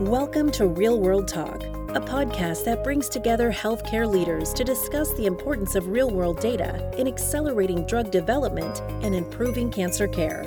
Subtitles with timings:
[0.00, 5.24] Welcome to Real World Talk, a podcast that brings together healthcare leaders to discuss the
[5.24, 10.44] importance of real world data in accelerating drug development and improving cancer care.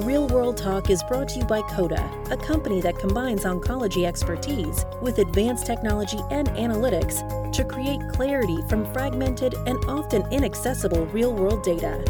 [0.00, 4.84] Real World Talk is brought to you by COTA, a company that combines oncology expertise
[5.00, 7.22] with advanced technology and analytics
[7.54, 12.04] to create clarity from fragmented and often inaccessible real world data.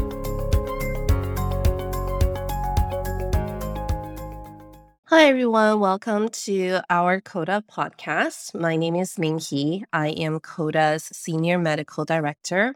[5.16, 5.78] Hi, everyone.
[5.78, 8.52] Welcome to our COTA podcast.
[8.52, 9.84] My name is Ming He.
[9.92, 12.74] I am COTA's Senior Medical Director.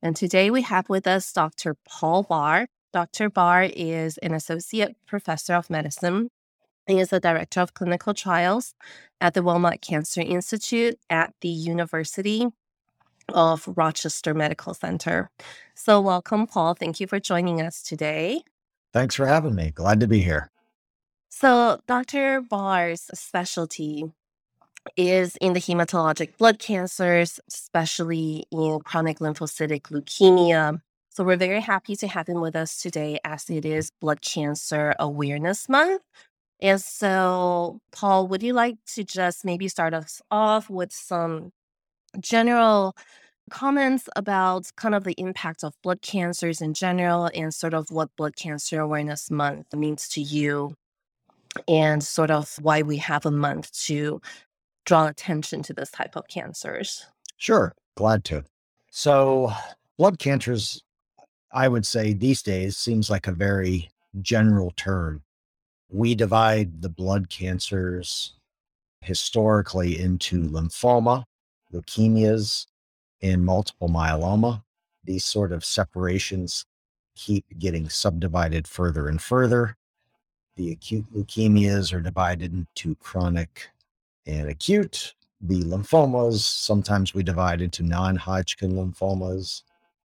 [0.00, 1.74] And today we have with us Dr.
[1.84, 2.68] Paul Barr.
[2.92, 3.28] Dr.
[3.28, 6.28] Barr is an Associate Professor of Medicine.
[6.86, 8.72] He is the Director of Clinical Trials
[9.20, 12.46] at the Wilmot Cancer Institute at the University
[13.34, 15.28] of Rochester Medical Center.
[15.74, 16.74] So, welcome, Paul.
[16.74, 18.44] Thank you for joining us today.
[18.92, 19.72] Thanks for having me.
[19.72, 20.49] Glad to be here.
[21.40, 22.42] So, Dr.
[22.42, 24.04] Barr's specialty
[24.94, 30.82] is in the hematologic blood cancers, especially in chronic lymphocytic leukemia.
[31.08, 34.94] So, we're very happy to have him with us today as it is Blood Cancer
[34.98, 36.02] Awareness Month.
[36.60, 41.52] And so, Paul, would you like to just maybe start us off with some
[42.20, 42.94] general
[43.50, 48.14] comments about kind of the impact of blood cancers in general and sort of what
[48.16, 50.76] Blood Cancer Awareness Month means to you
[51.68, 54.20] and sort of why we have a month to
[54.86, 57.06] draw attention to this type of cancers.
[57.36, 58.44] Sure, glad to.
[58.90, 59.52] So,
[59.98, 60.82] blood cancers,
[61.52, 63.90] I would say these days seems like a very
[64.20, 65.22] general term.
[65.88, 68.34] We divide the blood cancers
[69.02, 71.24] historically into lymphoma,
[71.72, 72.66] leukemias,
[73.22, 74.62] and multiple myeloma.
[75.04, 76.64] These sort of separations
[77.16, 79.76] keep getting subdivided further and further
[80.56, 83.68] the acute leukemias are divided into chronic
[84.26, 85.14] and acute.
[85.40, 89.62] The lymphomas, sometimes we divide into non Hodgkin lymphomas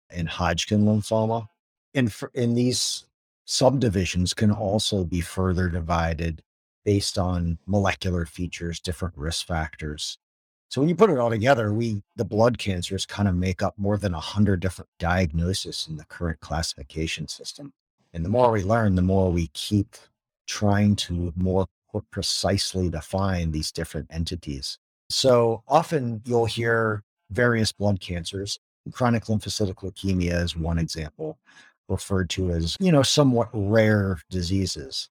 [0.10, 1.48] and Hodgkin lymphoma.
[1.94, 3.06] And, for, and these
[3.46, 6.42] subdivisions can also be further divided
[6.84, 10.18] based on molecular features, different risk factors.
[10.70, 13.76] So when you put it all together, we the blood cancers kind of make up
[13.78, 17.74] more than a hundred different diagnoses in the current classification system.
[18.14, 19.96] And the more we learn, the more we keep
[20.48, 21.68] trying to more
[22.12, 24.78] precisely define these different entities.
[25.10, 28.60] So often you'll hear various blood cancers.
[28.92, 31.38] Chronic lymphocytic leukemia is one example,
[31.88, 35.10] referred to as, you know, somewhat rare diseases.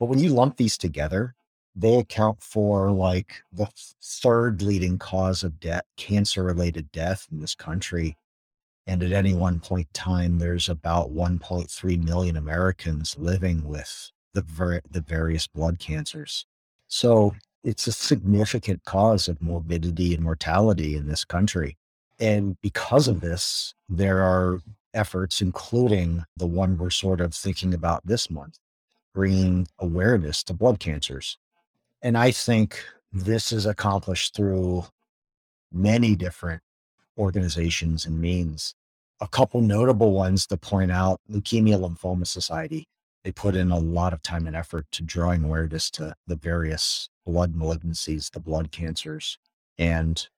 [0.00, 1.34] But when you lump these together,
[1.74, 3.68] they account for like the
[4.02, 8.16] third leading cause of death, cancer related death in this country.
[8.86, 14.42] And at any one point in time, there's about 1.3 million Americans living with the,
[14.42, 16.46] ver- the various blood cancers.
[16.88, 17.38] So mm-hmm.
[17.64, 21.76] it's a significant cause of morbidity and mortality in this country.
[22.18, 24.60] And because of this, there are
[24.94, 28.58] efforts, including the one we're sort of thinking about this month,
[29.14, 31.38] bringing awareness to blood cancers.
[32.02, 34.84] And I think this is accomplished through
[35.72, 36.62] many different
[37.18, 38.74] organizations and means.
[39.20, 42.88] A couple notable ones to point out Leukemia Lymphoma Society
[43.24, 47.08] they put in a lot of time and effort to drawing awareness to the various
[47.24, 49.38] blood malignancies, the blood cancers,
[49.78, 50.28] and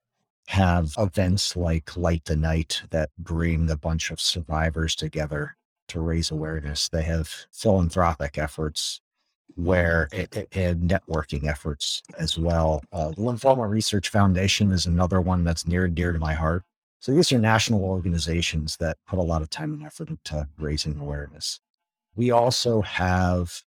[0.48, 5.56] have events like Light the Night that bring a bunch of survivors together
[5.88, 6.88] to raise awareness.
[6.88, 9.00] They have philanthropic efforts
[9.56, 10.08] where
[10.52, 12.82] and networking efforts as well.
[12.92, 16.64] Uh, the Lymphoma Research Foundation is another one that's near and dear to my heart.
[17.00, 20.98] So these are national organizations that put a lot of time and effort into raising
[20.98, 21.60] awareness.
[22.16, 23.62] We also have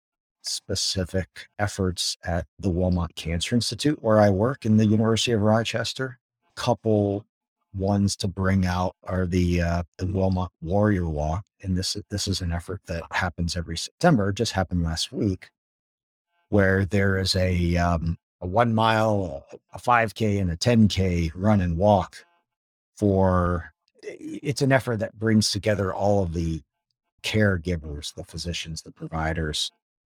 [0.43, 6.19] specific efforts at the Wilmot Cancer Institute, where I work in the University of Rochester.
[6.57, 7.25] Couple
[7.75, 12.41] ones to bring out are the uh, the Wilmot Warrior Walk, and this this is
[12.41, 14.33] an effort that happens every September.
[14.33, 15.51] Just happened last week,
[16.51, 21.33] where there is a um, a one mile, a five k, and a ten k
[21.35, 22.25] run and walk.
[22.97, 26.63] For it's an effort that brings together all of the
[27.25, 29.73] caregivers, the physicians, the providers,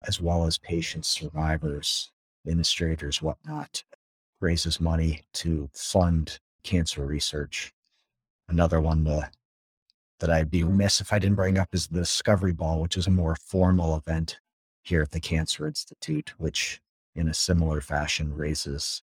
[0.06, 2.12] as well as patients, survivors,
[2.44, 3.84] administrators, whatnot,
[4.40, 7.72] raises money to fund cancer research.
[8.48, 9.32] Another one that
[10.18, 13.06] that I'd be remiss if I didn't bring up is the Discovery Ball, which is
[13.06, 14.38] a more formal event
[14.82, 16.80] here at the Cancer Institute, which
[17.14, 19.02] in a similar fashion raises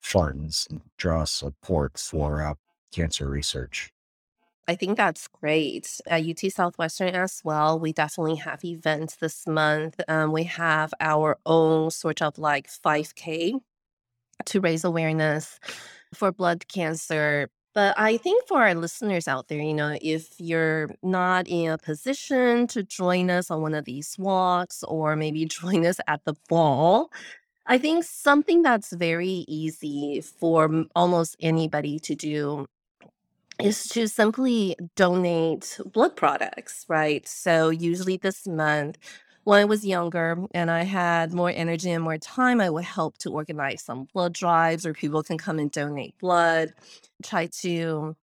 [0.00, 2.54] funds and draws support for uh,
[2.92, 3.92] cancer research.
[4.68, 6.00] I think that's great.
[6.06, 10.00] At UT Southwestern as well, we definitely have events this month.
[10.06, 13.54] Um, we have our own sort of like 5K
[14.46, 15.58] to raise awareness
[16.14, 17.48] for blood cancer.
[17.74, 21.78] But I think for our listeners out there, you know, if you're not in a
[21.78, 26.34] position to join us on one of these walks or maybe join us at the
[26.48, 27.10] ball,
[27.66, 32.66] I think something that's very easy for almost anybody to do
[33.60, 37.26] is to simply donate blood products, right?
[37.28, 38.98] So usually this month,
[39.44, 43.18] when I was younger and I had more energy and more time, I would help
[43.18, 46.72] to organize some blood drives where people can come and donate blood,
[47.22, 48.16] try to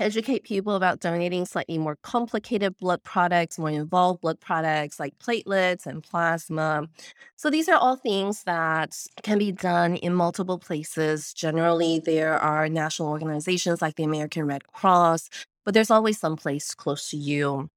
[0.00, 5.86] educate people about donating slightly more complicated blood products, more involved blood products like platelets
[5.86, 6.88] and plasma.
[7.36, 11.32] So these are all things that can be done in multiple places.
[11.34, 15.28] Generally, there are national organizations like the American Red Cross,
[15.64, 17.68] but there's always some place close to you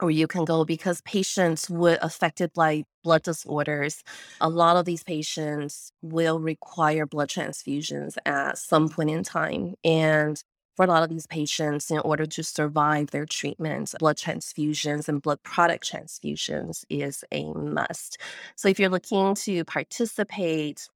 [0.00, 4.02] or you can go because patients with affected by blood disorders,
[4.40, 9.74] a lot of these patients will require blood transfusions at some point in time.
[9.84, 10.40] And
[10.78, 15.22] for a lot of these patients, in order to survive their treatments, blood transfusions and
[15.22, 18.18] blood product transfusions is a must.
[18.56, 20.88] So, if you're looking to participate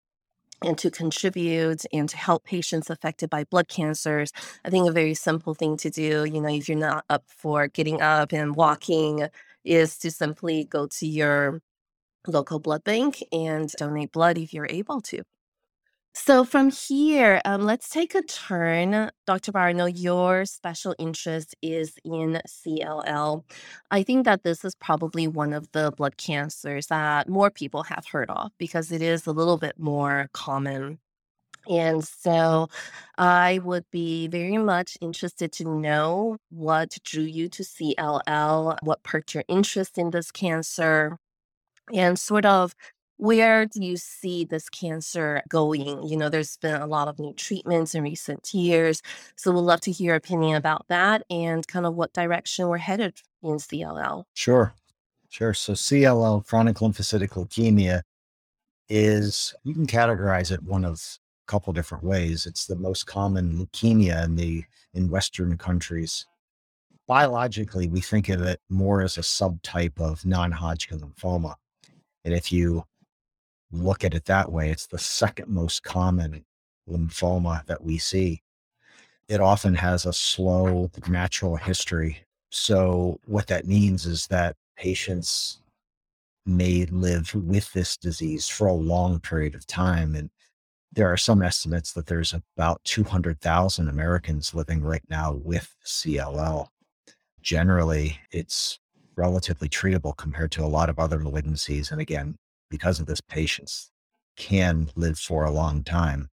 [0.64, 4.32] and to contribute and to help patients affected by blood cancers,
[4.64, 7.68] I think a very simple thing to do, you know, if you're not up for
[7.68, 9.28] getting up and walking,
[9.64, 11.60] is to simply go to your
[12.28, 15.22] local blood bank and donate blood if you're able to.
[16.14, 19.10] So from here, um, let's take a turn.
[19.26, 19.50] Dr.
[19.50, 23.44] Barr, I know your special interest is in CLL.
[23.90, 28.06] I think that this is probably one of the blood cancers that more people have
[28.06, 30.98] heard of because it is a little bit more common.
[31.68, 32.68] And so
[33.18, 39.34] I would be very much interested to know what drew you to CLL, what perked
[39.34, 41.18] your interest in this cancer,
[41.92, 42.74] and sort of
[43.22, 46.02] where do you see this cancer going?
[46.02, 49.00] You know, there's been a lot of new treatments in recent years.
[49.36, 52.78] So we'd love to hear your opinion about that and kind of what direction we're
[52.78, 53.14] headed
[53.44, 54.24] in CLL.
[54.34, 54.74] Sure.
[55.28, 55.54] Sure.
[55.54, 58.02] So CLL, chronic lymphocytic leukemia,
[58.88, 62.44] is you can categorize it one of a couple different ways.
[62.44, 64.64] It's the most common leukemia in the
[64.94, 66.26] in Western countries.
[67.06, 71.54] Biologically, we think of it more as a subtype of non-Hodgkin lymphoma.
[72.24, 72.84] And if you
[73.72, 76.44] look at it that way, it's the second most common
[76.88, 78.42] lymphoma that we see.
[79.28, 82.18] It often has a slow natural history.
[82.50, 85.62] So, what that means is that patients
[86.44, 90.14] may live with this disease for a long period of time.
[90.14, 90.30] And
[90.92, 96.68] there are some estimates that there's about 200,000 Americans living right now with CLL.
[97.40, 98.78] Generally, it's
[99.16, 101.90] relatively treatable compared to a lot of other malignancies.
[101.92, 102.36] And again,
[102.72, 103.90] because of this, patients
[104.36, 106.30] can live for a long time.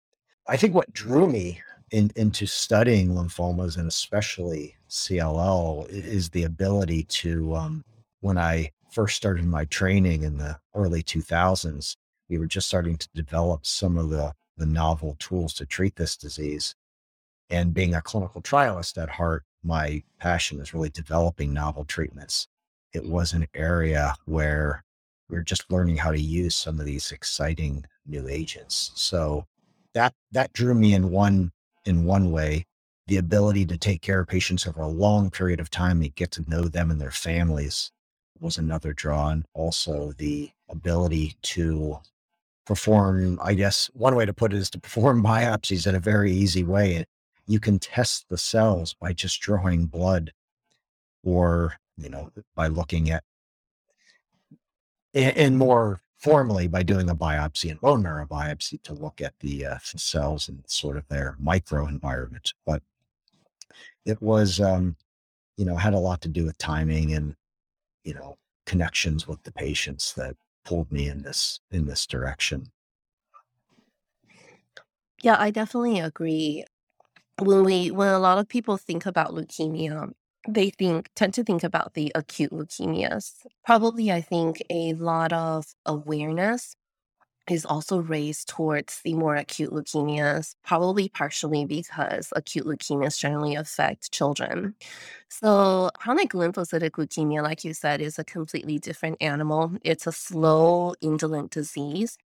[0.47, 7.03] I think what drew me in, into studying lymphomas and especially CLL is the ability
[7.03, 7.85] to, um,
[8.21, 11.95] when I first started my training in the early 2000s,
[12.29, 16.17] we were just starting to develop some of the, the novel tools to treat this
[16.17, 16.73] disease.
[17.51, 22.47] And being a clinical trialist at heart, my passion is really developing novel treatments.
[22.91, 24.83] It was an area where
[25.33, 28.91] we're just learning how to use some of these exciting new agents.
[28.93, 29.47] So
[29.95, 31.51] that that drew me in one
[31.85, 32.65] in one way.
[33.07, 36.31] The ability to take care of patients over a long period of time and get
[36.31, 37.91] to know them and their families
[38.39, 39.29] was another draw.
[39.29, 41.99] And also the ability to
[42.65, 46.31] perform, I guess one way to put it is to perform biopsies in a very
[46.31, 47.05] easy way.
[47.47, 50.31] You can test the cells by just drawing blood
[51.23, 53.23] or, you know, by looking at
[55.13, 59.65] and more formally by doing a biopsy and bone marrow biopsy to look at the
[59.65, 62.53] uh, cells and sort of their microenvironment.
[62.65, 62.81] But
[64.05, 64.95] it was, um,
[65.57, 67.35] you know, had a lot to do with timing and,
[68.03, 72.71] you know, connections with the patients that pulled me in this in this direction.
[75.21, 76.65] Yeah, I definitely agree.
[77.39, 80.13] When we when a lot of people think about leukemia,
[80.47, 83.45] they think tend to think about the acute leukemias.
[83.65, 86.75] Probably, I think a lot of awareness
[87.49, 94.11] is also raised towards the more acute leukemias, probably partially because acute leukemias generally affect
[94.11, 94.75] children.
[95.29, 99.73] So, chronic lymphocytic leukemia, like you said, is a completely different animal.
[99.83, 102.17] It's a slow, indolent disease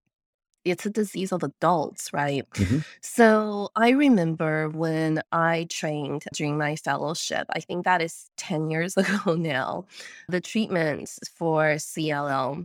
[0.70, 2.44] it's a disease of adults, right?
[2.56, 2.84] Mhm.
[3.02, 8.96] So I remember when I trained during my fellowship, I think that is 10 years
[9.26, 9.86] ago now,
[10.28, 12.64] the treatments for CLL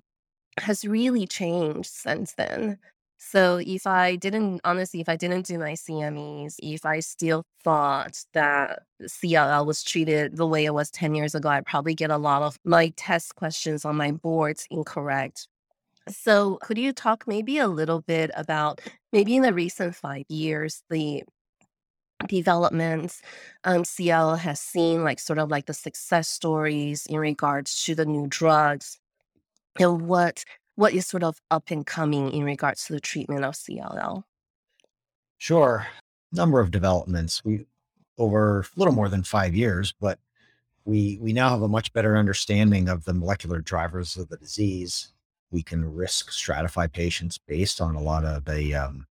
[0.59, 2.77] has really changed since then.
[3.17, 8.19] So if I didn't, honestly, if I didn't do my CMEs, if I still thought
[8.33, 12.17] that CLL was treated the way it was 10 years ago, I'd probably get a
[12.17, 15.47] lot of my test questions on my boards incorrect.
[16.09, 18.81] So could you talk maybe a little bit about
[19.11, 21.23] maybe in the recent five years, the
[22.27, 23.21] developments
[23.63, 28.05] um, CL has seen, like sort of like the success stories in regards to the
[28.05, 28.99] new drugs
[29.79, 30.43] and what
[30.75, 34.23] what is sort of up and coming in regards to the treatment of CLL?
[35.37, 35.87] Sure.
[36.31, 37.43] Number of developments.
[37.45, 37.65] We
[38.17, 40.19] over a little more than five years, but
[40.85, 45.13] we we now have a much better understanding of the molecular drivers of the disease.
[45.53, 49.05] We can risk stratify patients based on a lot of the um,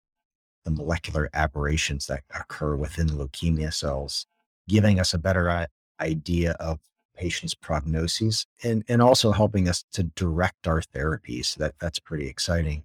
[0.66, 4.26] the molecular aberrations that occur within leukemia cells,
[4.68, 5.68] giving us a better
[6.00, 6.80] idea of
[7.16, 11.56] patients' prognoses and, and also helping us to direct our therapies.
[11.56, 12.84] That that's pretty exciting.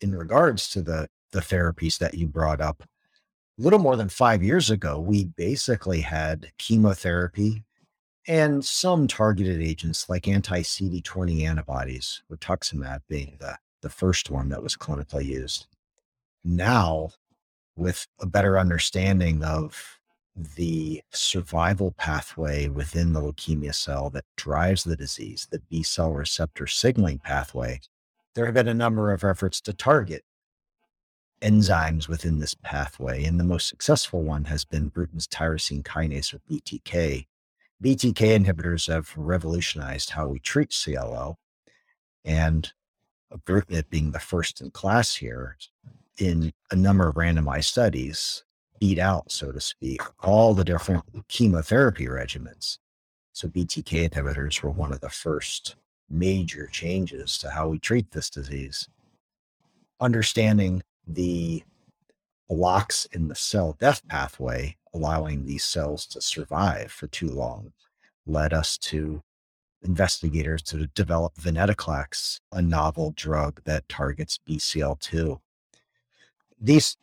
[0.00, 2.82] In regards to the the therapies that you brought up,
[3.58, 7.64] a little more than five years ago, we basically had chemotherapy
[8.26, 14.76] and some targeted agents like anti-CD20 antibodies, rituximab being the, the first one that was
[14.76, 15.66] clinically used.
[16.44, 17.10] Now,
[17.76, 19.98] with a better understanding of
[20.56, 26.66] the survival pathway within the leukemia cell that drives the disease, the B cell receptor
[26.66, 27.80] signaling pathway,
[28.34, 30.24] there have been a number of efforts to target
[31.42, 33.24] enzymes within this pathway.
[33.24, 37.26] And the most successful one has been Bruton's tyrosine kinase or BTK.
[37.82, 41.34] BTK inhibitors have revolutionized how we treat CLL.
[42.24, 42.72] And
[43.44, 45.56] Bruton being the first in class here,
[46.18, 48.44] in a number of randomized studies,
[48.78, 52.78] beat out, so to speak, all the different chemotherapy regimens.
[53.32, 55.76] So BTK inhibitors were one of the first
[56.08, 58.88] major changes to how we treat this disease.
[60.00, 61.64] Understanding the
[62.48, 67.72] blocks in the cell death pathway, allowing these cells to survive for too long,
[68.26, 69.22] led us to
[69.82, 75.40] investigators to develop venetoclax, a novel drug that targets BCL2.
[76.60, 76.96] These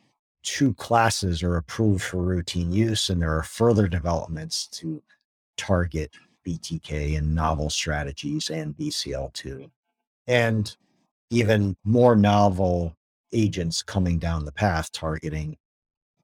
[0.43, 5.03] two classes are approved for routine use, and there are further developments to
[5.57, 6.11] target
[6.47, 9.69] BTK and novel strategies and BCL2,
[10.27, 10.75] and
[11.29, 12.95] even more novel
[13.33, 15.57] agents coming down the path targeting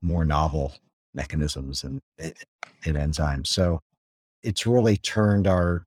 [0.01, 0.73] more novel
[1.15, 3.47] mechanisms and, eh, eh, and enzymes.
[3.47, 3.81] So
[4.43, 5.85] it's really turned our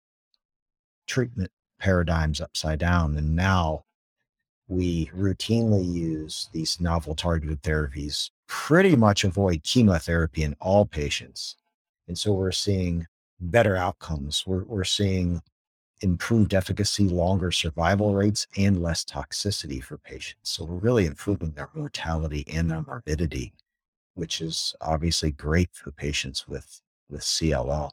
[1.06, 3.16] treatment paradigms upside down.
[3.16, 3.84] And now
[4.68, 11.56] we routinely use these novel targeted therapies, pretty much avoid chemotherapy in all patients.
[12.06, 13.06] And so we're seeing
[13.40, 14.44] better outcomes.
[14.46, 15.40] We're, we're seeing
[16.00, 20.50] improved efficacy, longer survival rates, and less toxicity for patients.
[20.50, 23.52] So we're really improving their mortality and their morbidity,
[24.18, 27.90] which is obviously great for patients with, with CLL.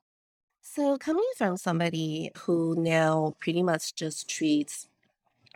[0.62, 4.88] So, coming from somebody who now pretty much just treats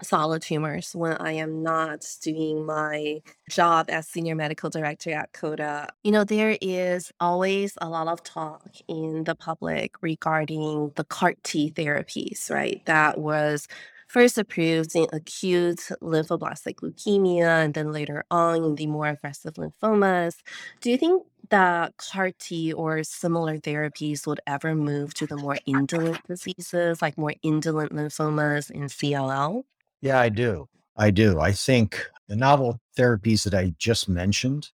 [0.02, 5.90] solid tumors when I am not doing my job as senior medical director at COTA.
[6.04, 11.34] You know, there is always a lot of talk in the public regarding the CAR
[11.44, 12.86] T therapies, right?
[12.86, 13.68] That was
[14.10, 20.36] first approved in acute lymphoblastic leukemia and then later on in the more aggressive lymphomas.
[20.82, 25.58] Do you think that CAR T or similar therapies would ever move to the more
[25.66, 29.64] indolent diseases, like more indolent lymphomas in CLL?
[30.02, 30.68] Yeah, I do.
[30.98, 31.40] I do.
[31.40, 34.72] I think the novel therapies that I just mentioned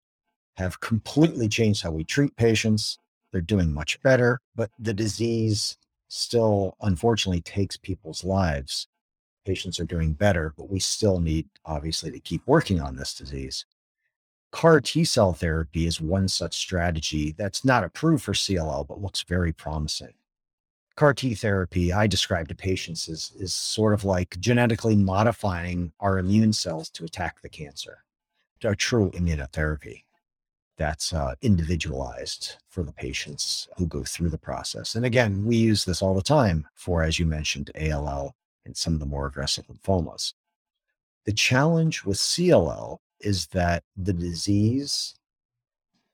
[0.56, 2.98] have completely changed how we treat patients.
[3.30, 8.88] They're doing much better, but the disease still, unfortunately, takes people's lives.
[9.44, 13.64] Patients are doing better, but we still need, obviously, to keep working on this disease.
[14.50, 19.22] CAR T cell therapy is one such strategy that's not approved for CLL, but looks
[19.22, 20.14] very promising.
[20.96, 26.18] CAR T therapy I describe to patients is, is sort of like genetically modifying our
[26.18, 28.04] immune cells to attack the cancer,
[28.64, 30.02] a true immunotherapy
[30.76, 34.94] that's uh, individualized for the patients who go through the process.
[34.94, 38.94] And again, we use this all the time for, as you mentioned, ALL and some
[38.94, 40.34] of the more aggressive lymphomas.
[41.24, 45.14] The challenge with CLL is that the disease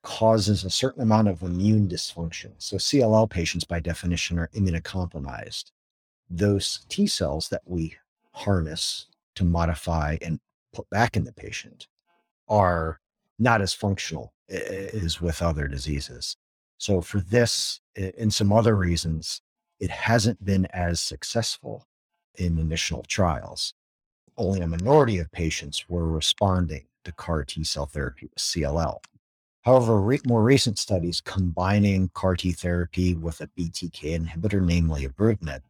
[0.02, 2.52] causes a certain amount of immune dysfunction.
[2.58, 5.72] So, CLL patients, by definition, are immunocompromised.
[6.30, 7.96] Those T cells that we
[8.32, 10.38] harness to modify and
[10.72, 11.88] put back in the patient
[12.48, 13.00] are
[13.38, 16.36] not as functional as with other diseases.
[16.78, 19.40] So, for this and some other reasons,
[19.80, 21.84] it hasn't been as successful
[22.38, 23.74] in initial trials.
[24.36, 28.98] only a minority of patients were responding to CAR T cell therapy with CLL.
[29.62, 35.62] However, re- more recent studies combining CAR T therapy with a BTK inhibitor, namely ibrutinib,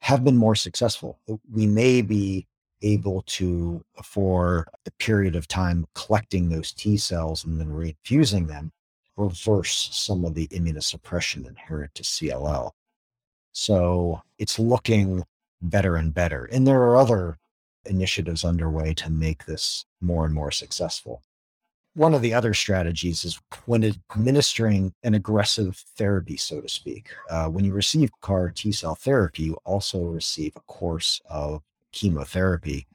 [0.00, 1.18] have been more successful.
[1.50, 2.46] We may be
[2.82, 8.72] able to, for the period of time collecting those T cells and then reinfusing them,
[9.16, 12.70] reverse some of the immunosuppression inherent to CLL.
[13.52, 15.24] So it's looking
[15.60, 16.44] better and better.
[16.46, 17.38] And there are other
[17.84, 21.22] initiatives underway to make this more and more successful.
[21.94, 27.10] One of the other strategies is when administering an aggressive therapy, so to speak.
[27.28, 31.62] Uh, when you receive CAR T cell therapy, you also receive a course of
[31.92, 32.86] chemotherapy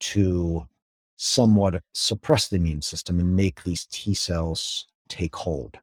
[0.00, 0.68] to
[1.16, 5.78] somewhat suppress the immune system and make these T cells take hold,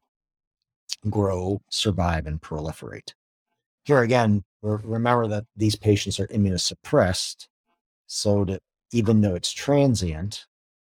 [1.08, 3.12] grow, survive, and proliferate.
[3.84, 7.48] Here again, remember that these patients are immunosuppressed,
[8.06, 10.46] so that even though it's transient,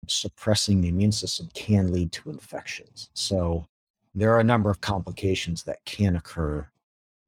[0.06, 3.10] suppressing the immune system can lead to infections.
[3.14, 3.66] So
[4.14, 6.66] there are a number of complications that can occur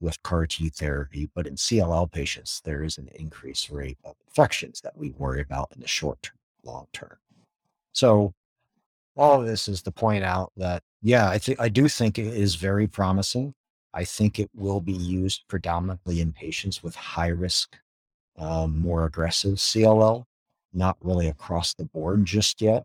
[0.01, 4.81] with CAR T therapy, but in CLL patients, there is an increased rate of infections
[4.81, 7.19] that we worry about in the short term, long term.
[7.93, 8.35] So
[9.17, 12.27] all of this is to point out that, yeah, I think I do think it
[12.27, 13.55] is very promising.
[13.95, 17.77] I think it will be used predominantly in patients with high risk,
[18.39, 20.25] um, more aggressive CLL,
[20.73, 22.85] not really across the board just yet.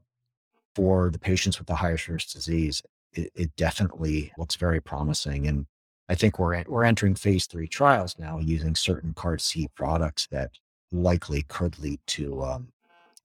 [0.75, 2.83] For the patients with the highest risk disease,
[3.13, 5.47] it, it definitely looks very promising.
[5.47, 5.65] And
[6.09, 10.51] I think we're we're entering phase three trials now using certain CAR T products that
[10.91, 12.67] likely could lead to um,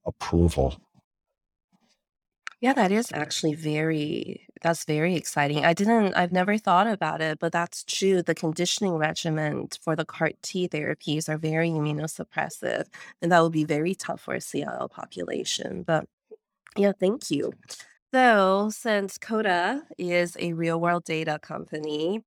[0.05, 0.77] approval.
[2.63, 5.65] Yeah, that is actually very that's very exciting.
[5.65, 8.21] I didn't I've never thought about it, but that's true.
[8.23, 12.85] The conditioning regimen for the CAR T therapies are very immunosuppressive,
[13.21, 15.83] and that would be very tough for a CLL population.
[15.83, 16.05] But
[16.77, 17.53] yeah, thank you.
[18.13, 22.23] So, since COTA is a real world data company,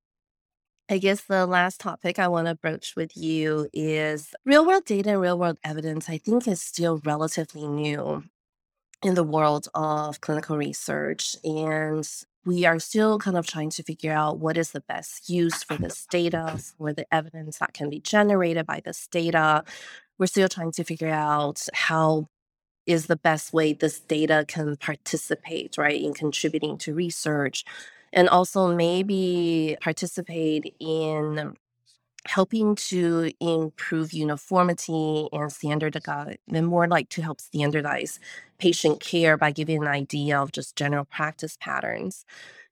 [0.89, 5.11] I guess the last topic I want to broach with you is real world data
[5.11, 8.23] and real world evidence, I think, is still relatively new
[9.03, 11.35] in the world of clinical research.
[11.43, 12.07] And
[12.45, 15.75] we are still kind of trying to figure out what is the best use for
[15.75, 19.63] this data, for the evidence that can be generated by this data.
[20.17, 22.27] We're still trying to figure out how
[22.85, 27.65] is the best way this data can participate, right, in contributing to research
[28.13, 31.55] and also maybe participate in
[32.27, 38.19] helping to improve uniformity and standardize and more like to help standardize
[38.59, 42.25] patient care by giving an idea of just general practice patterns.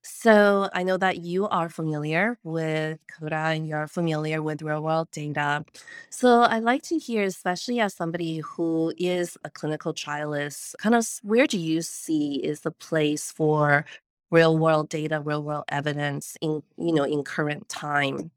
[0.04, 5.10] So i know that you are familiar with COTA and you're familiar with real world
[5.12, 5.66] data.
[6.10, 11.08] So i'd like to hear especially as somebody who is a clinical trialist kind of
[11.24, 13.86] where do you see is the place for
[14.32, 18.32] real world data, real world evidence in, you know, in current time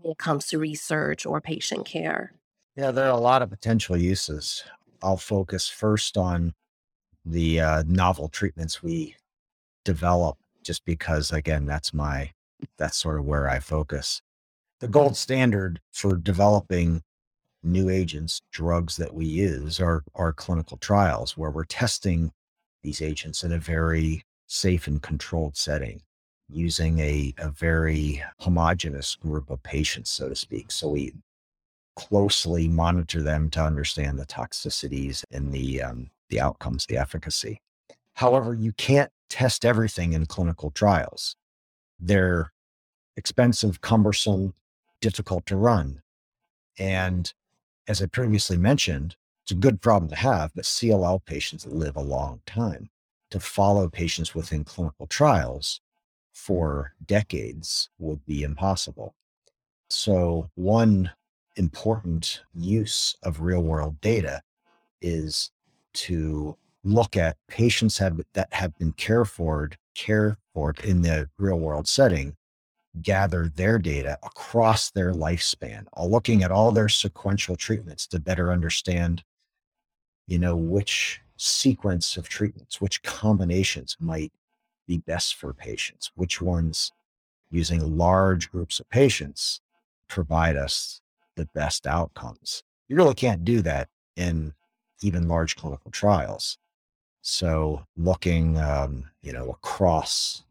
[0.00, 2.32] when it comes to research or patient care?
[2.76, 4.64] Yeah, there are a lot of potential uses.
[5.02, 6.54] I'll focus first on
[7.24, 9.16] the uh, novel treatments we
[9.84, 12.32] develop, just because, again, that's my,
[12.78, 14.22] that's sort of where I focus.
[14.80, 17.02] The gold standard for developing
[17.62, 22.32] new agents, drugs that we use are, are clinical trials where we're testing
[22.82, 26.02] these agents in a very safe and controlled setting
[26.52, 30.70] using a, a very homogenous group of patients, so to speak.
[30.70, 31.12] So we
[31.96, 37.60] closely monitor them to understand the toxicities and the um, the outcomes, the efficacy.
[38.14, 41.36] However, you can't test everything in clinical trials.
[42.00, 42.52] They're
[43.16, 44.54] expensive, cumbersome,
[45.00, 46.02] difficult to run.
[46.78, 47.32] And
[47.86, 52.02] as I previously mentioned, it's a good problem to have, but CLL patients live a
[52.02, 52.90] long time
[53.30, 55.80] to follow patients within clinical trials
[56.32, 59.14] for decades would be impossible.
[59.90, 61.10] So, one
[61.56, 64.40] important use of real world data
[65.02, 65.50] is
[65.94, 71.58] to look at patients have, that have been cared for, cared for in the real
[71.58, 72.34] world setting,
[73.00, 79.22] gather their data across their lifespan, looking at all their sequential treatments to better understand,
[80.26, 84.32] you know, which sequence of treatments, which combinations might
[84.86, 86.92] be best for patients, which ones
[87.50, 89.60] using large groups of patients
[90.08, 91.00] provide us
[91.36, 92.62] the best outcomes.
[92.88, 94.54] You really can't do that in
[95.02, 96.58] even large clinical trials.
[97.22, 100.42] So looking, um, you know, across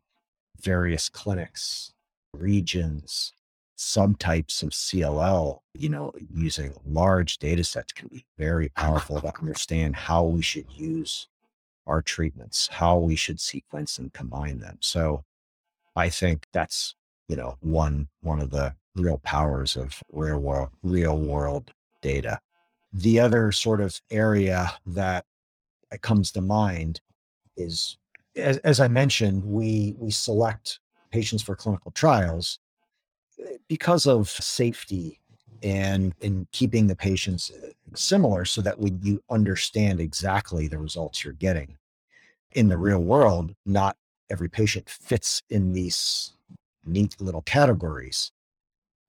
[0.61, 1.93] various clinics,
[2.33, 3.33] regions,
[3.77, 9.95] subtypes of CLL, you know, using large data sets can be very powerful to understand
[9.95, 11.27] how we should use
[11.91, 14.77] our treatments, how we should sequence and combine them.
[14.80, 15.25] So
[15.95, 16.95] I think that's,
[17.27, 22.39] you know, one one of the real powers of real world real world data.
[22.93, 25.25] The other sort of area that
[26.01, 27.01] comes to mind
[27.58, 27.97] is
[28.38, 30.80] as, as I mentioned, we we select
[31.12, 32.58] patients for clinical trials
[33.45, 35.19] eh, because of safety
[35.62, 41.23] and in keeping the patients uh, similar so that when you understand exactly the results
[41.23, 41.77] you're getting
[42.53, 43.95] in the real world not
[44.29, 46.33] every patient fits in these
[46.85, 48.31] neat little categories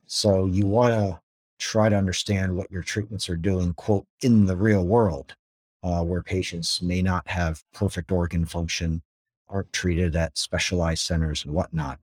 [0.07, 1.20] so you want to
[1.59, 5.35] try to understand what your treatments are doing quote in the real world
[5.83, 9.02] uh, where patients may not have perfect organ function
[9.48, 11.98] aren't treated at specialized centers and whatnot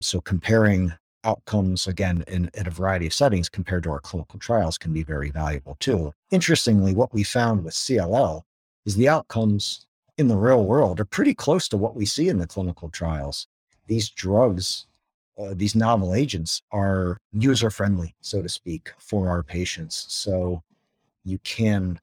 [0.00, 0.92] so comparing
[1.24, 5.02] outcomes again in, in a variety of settings compared to our clinical trials can be
[5.02, 6.12] very valuable too.
[6.30, 8.42] Interestingly, what we found with CLL
[8.86, 9.86] is the outcomes
[10.18, 13.46] in the real world are pretty close to what we see in the clinical trials.
[13.86, 14.86] These drugs,
[15.38, 20.06] uh, these novel agents are user friendly, so to speak, for our patients.
[20.08, 20.62] So
[21.24, 22.00] you can,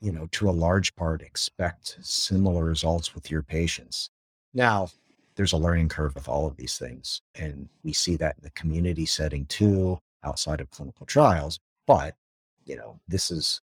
[0.00, 4.10] you know, to a large part, expect similar results with your patients.
[4.52, 4.88] Now,
[5.36, 7.22] there's a learning curve with all of these things.
[7.34, 11.58] And we see that in the community setting too, outside of clinical trials.
[11.86, 12.16] But,
[12.64, 13.60] you know, this is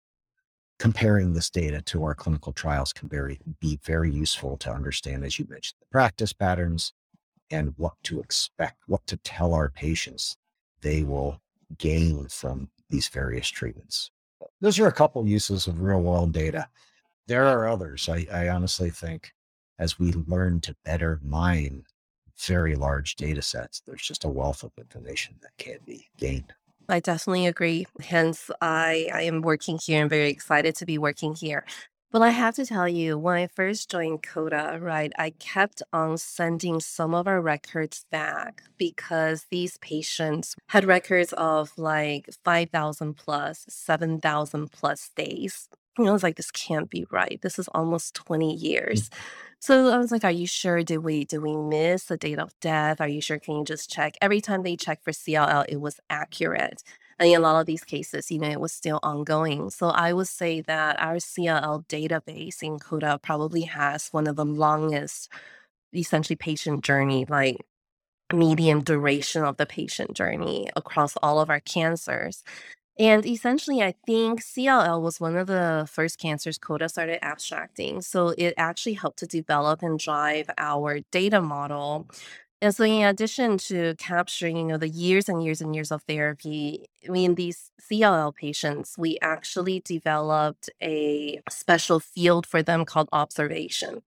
[0.84, 5.38] comparing this data to our clinical trials can very, be very useful to understand, as
[5.38, 6.92] you mentioned, the practice patterns
[7.50, 10.36] and what to expect, what to tell our patients
[10.82, 11.40] they will
[11.78, 14.10] gain from these various treatments.
[14.60, 16.68] Those are a couple uses of real world data.
[17.26, 19.32] There are others, I, I honestly think
[19.78, 21.84] as we learn to better mine
[22.36, 26.52] very large data sets, there's just a wealth of information that can be gained.
[26.88, 27.86] I definitely agree.
[28.00, 31.64] Hence, I, I am working here and very excited to be working here.
[32.12, 36.16] But I have to tell you, when I first joined COTA, right, I kept on
[36.16, 43.64] sending some of our records back because these patients had records of like 5,000 plus,
[43.68, 45.68] 7,000 plus days.
[45.98, 47.40] And I was like, this can't be right.
[47.42, 49.08] This is almost 20 years.
[49.08, 49.16] Mm.
[49.64, 50.82] So I was like, "Are you sure?
[50.82, 53.00] Did we did we miss the date of death?
[53.00, 53.38] Are you sure?
[53.38, 56.82] Can you just check?" Every time they checked for CLL, it was accurate.
[57.18, 59.70] And in a lot of these cases, you know, it was still ongoing.
[59.70, 64.44] So I would say that our CLL database in COTA probably has one of the
[64.44, 65.30] longest,
[65.94, 67.56] essentially, patient journey, like
[68.32, 72.44] medium duration of the patient journey across all of our cancers.
[72.98, 78.00] And essentially, I think CLL was one of the first cancers COTA started abstracting.
[78.02, 82.06] So it actually helped to develop and drive our data model.
[82.62, 86.02] And so, in addition to capturing, you know, the years and years and years of
[86.04, 93.08] therapy, I mean, these CLL patients, we actually developed a special field for them called
[93.12, 94.02] observation.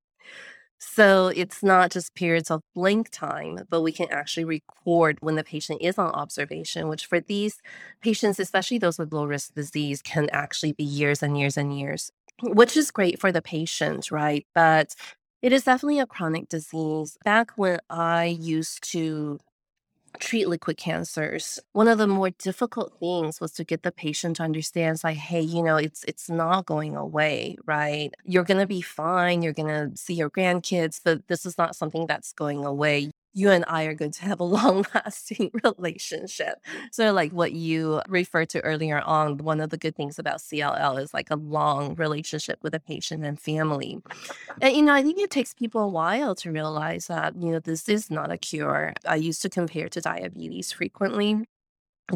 [0.79, 5.43] So it's not just periods of blank time, but we can actually record when the
[5.43, 7.61] patient is on observation, which for these
[8.01, 12.11] patients, especially those with low risk disease, can actually be years and years and years,
[12.43, 14.45] which is great for the patient, right?
[14.53, 14.95] But
[15.41, 17.17] it is definitely a chronic disease.
[17.23, 19.39] Back when I used to
[20.19, 21.59] treat liquid cancers.
[21.73, 25.17] One of the more difficult things was to get the patient to understand it's like
[25.17, 28.13] hey you know it's it's not going away right?
[28.23, 29.53] You're to be fine you're
[29.91, 33.83] to see your grandkids but this is not something that's going away you and I
[33.83, 36.55] are going to have a long lasting relationship.
[36.91, 40.99] So, like what you referred to earlier on, one of the good things about CLL
[41.01, 43.99] is like a long relationship with a patient and family.
[44.61, 47.59] And, you know, I think it takes people a while to realize that, you know,
[47.59, 48.93] this is not a cure.
[49.05, 51.45] I used to compare to diabetes frequently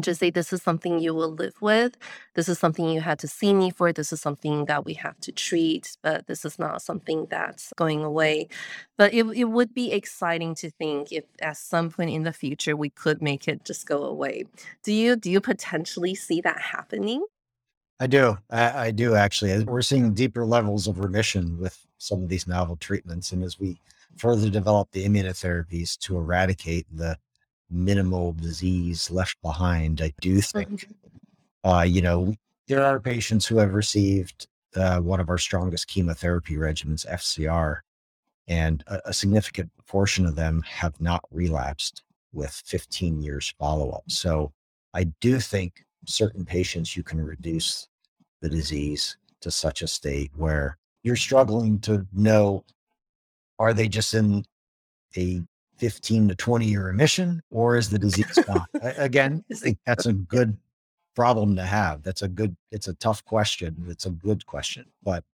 [0.00, 1.96] just say this is something you will live with
[2.34, 5.18] this is something you had to see me for this is something that we have
[5.20, 8.48] to treat but this is not something that's going away
[8.96, 12.76] but it, it would be exciting to think if at some point in the future
[12.76, 14.44] we could make it just go away
[14.82, 17.24] do you do you potentially see that happening
[18.00, 18.36] I do.
[18.50, 19.62] I, I do actually.
[19.62, 23.30] We're seeing deeper levels of remission with some of these novel treatments.
[23.30, 23.78] And as we
[24.16, 27.16] further develop the immunotherapies to eradicate the
[27.72, 30.00] minimal disease left behind.
[30.00, 31.70] I do think, mm-hmm.
[31.70, 32.34] uh, you know,
[32.68, 37.80] there are patients who have received uh, one of our strongest chemotherapy regimens, FCR,
[38.48, 44.04] and a, a significant portion of them have not relapsed with 15 years follow up.
[44.08, 44.52] So
[44.94, 47.88] I do think certain patients you can reduce
[48.40, 52.64] the disease to such a state where you're struggling to know
[53.58, 54.44] are they just in
[55.16, 55.42] a
[55.82, 58.64] 15 to 20 year remission or is the disease gone?
[58.80, 60.56] Again, I think that's a good
[61.16, 62.04] problem to have.
[62.04, 63.86] That's a good, it's a tough question.
[63.88, 64.84] It's a good question.
[65.02, 65.24] But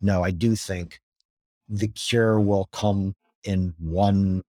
[0.00, 1.00] no, I do think
[1.68, 4.42] the cure will come in one,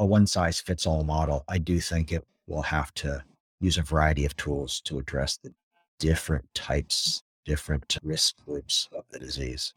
[0.00, 1.44] a one size fits all model.
[1.48, 3.22] I do think it will have to
[3.60, 5.54] use a variety of tools to address the
[6.00, 9.72] different types, different risk groups of the disease.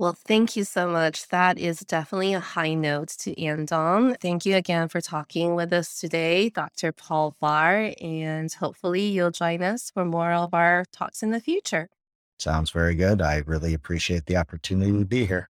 [0.00, 1.28] Well, thank you so much.
[1.28, 4.14] That is definitely a high note to end on.
[4.14, 6.90] Thank you again for talking with us today, Dr.
[6.90, 11.90] Paul Barr, and hopefully you'll join us for more of our talks in the future.
[12.38, 13.20] Sounds very good.
[13.20, 15.50] I really appreciate the opportunity to be here.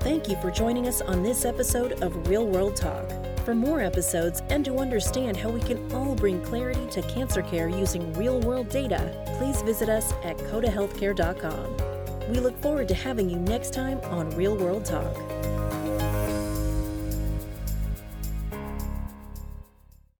[0.00, 3.12] Thank you for joining us on this episode of Real World Talk.
[3.44, 7.68] For more episodes and to understand how we can all bring clarity to cancer care
[7.68, 11.97] using real world data, please visit us at cotahealthcare.com.
[12.28, 15.16] We look forward to having you next time on Real World Talk.